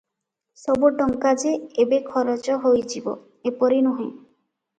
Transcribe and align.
ସବୁ 0.59 0.87
ଟଙ୍କା 1.01 1.33
ଯେ 1.43 1.51
ଏବେ 1.83 1.99
ଖରଚ 2.07 2.57
ହୋଇଯିବ; 2.65 3.15
ଏପରି 3.53 3.79
ନୁହେଁ। 3.91 4.09